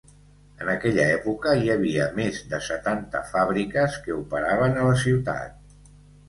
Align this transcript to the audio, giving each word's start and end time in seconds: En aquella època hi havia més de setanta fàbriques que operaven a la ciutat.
En 0.63 0.69
aquella 0.71 1.03
època 1.17 1.51
hi 1.59 1.69
havia 1.73 2.07
més 2.19 2.39
de 2.53 2.61
setanta 2.69 3.21
fàbriques 3.35 3.99
que 4.07 4.17
operaven 4.23 4.81
a 4.83 4.89
la 4.89 4.97
ciutat. 5.05 5.79